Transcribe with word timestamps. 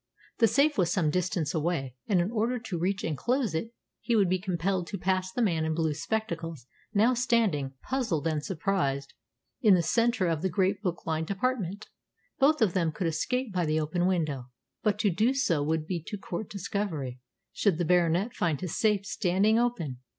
The 0.39 0.47
safe 0.47 0.79
was 0.79 0.91
some 0.91 1.11
distance 1.11 1.53
away, 1.53 1.93
and 2.07 2.19
in 2.19 2.31
order 2.31 2.57
to 2.57 2.79
reach 2.79 3.03
and 3.03 3.15
close 3.15 3.53
it 3.53 3.71
he 3.99 4.15
would 4.15 4.29
be 4.29 4.39
compelled 4.39 4.87
to 4.87 4.97
pass 4.97 5.31
the 5.31 5.43
man 5.43 5.63
in 5.63 5.75
blue 5.75 5.93
spectacles 5.93 6.65
now 6.91 7.13
standing, 7.13 7.75
puzzled 7.83 8.25
and 8.25 8.43
surprised, 8.43 9.13
in 9.61 9.75
the 9.75 9.83
centre 9.83 10.25
of 10.25 10.41
the 10.41 10.49
great 10.49 10.81
book 10.81 11.05
lined 11.05 11.29
apartment. 11.29 11.87
Both 12.39 12.63
of 12.63 12.73
them 12.73 12.91
could 12.91 13.05
escape 13.05 13.53
by 13.53 13.67
the 13.67 13.79
open 13.79 14.07
window, 14.07 14.47
but 14.81 14.97
to 15.01 15.11
do 15.11 15.35
so 15.35 15.61
would 15.61 15.85
be 15.85 16.01
to 16.07 16.17
court 16.17 16.49
discovery 16.49 17.19
should 17.53 17.77
the 17.77 17.85
Baronet 17.85 18.33
find 18.33 18.59
his 18.59 18.75
safe 18.75 19.05
standing 19.05 19.59
open. 19.59 19.99